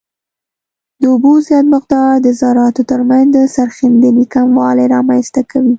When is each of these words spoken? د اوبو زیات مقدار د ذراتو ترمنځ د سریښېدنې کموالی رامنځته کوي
د 0.99 1.03
اوبو 1.11 1.31
زیات 1.47 1.65
مقدار 1.75 2.13
د 2.25 2.27
ذراتو 2.41 2.81
ترمنځ 2.91 3.27
د 3.33 3.37
سریښېدنې 3.55 4.25
کموالی 4.33 4.85
رامنځته 4.95 5.41
کوي 5.51 5.69